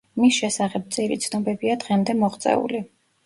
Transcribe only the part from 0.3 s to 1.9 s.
შესახებ მწირი ცნობებია